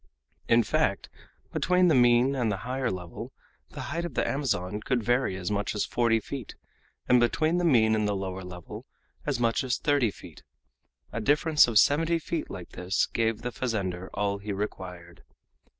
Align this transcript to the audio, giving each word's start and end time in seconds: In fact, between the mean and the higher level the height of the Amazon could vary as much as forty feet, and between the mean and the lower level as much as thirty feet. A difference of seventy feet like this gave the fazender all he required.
In 0.47 0.63
fact, 0.63 1.09
between 1.53 1.87
the 1.87 1.93
mean 1.93 2.33
and 2.35 2.51
the 2.51 2.57
higher 2.65 2.89
level 2.89 3.31
the 3.69 3.81
height 3.93 4.03
of 4.03 4.15
the 4.15 4.27
Amazon 4.27 4.81
could 4.81 5.03
vary 5.03 5.35
as 5.37 5.51
much 5.51 5.75
as 5.75 5.85
forty 5.85 6.19
feet, 6.19 6.55
and 7.07 7.19
between 7.19 7.57
the 7.59 7.63
mean 7.63 7.93
and 7.93 8.07
the 8.07 8.15
lower 8.15 8.41
level 8.43 8.87
as 9.27 9.39
much 9.39 9.63
as 9.63 9.77
thirty 9.77 10.09
feet. 10.09 10.41
A 11.13 11.21
difference 11.21 11.67
of 11.67 11.77
seventy 11.77 12.17
feet 12.17 12.49
like 12.49 12.69
this 12.69 13.05
gave 13.05 13.43
the 13.43 13.51
fazender 13.51 14.09
all 14.15 14.39
he 14.39 14.51
required. 14.51 15.21